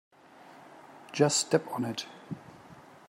Just 1.11 1.37
step 1.45 1.67
on 1.73 1.85
it. 1.85 2.07